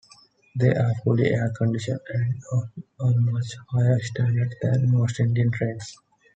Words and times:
They 0.55 0.69
are 0.69 0.93
fully 1.03 1.27
air-conditioned 1.27 1.99
and 2.09 2.33
of 2.53 2.63
a 3.01 3.19
much 3.19 3.55
higher 3.69 3.99
standard 3.99 4.55
than 4.59 4.91
most 4.91 5.19
Indian 5.19 5.51
trains. 5.51 5.95